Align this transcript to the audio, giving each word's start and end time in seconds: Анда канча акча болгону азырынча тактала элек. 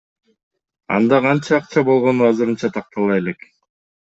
Анда 0.95 1.19
канча 1.27 1.53
акча 1.57 1.85
болгону 1.91 2.27
азырынча 2.31 2.73
тактала 2.79 3.21
элек. 3.23 3.47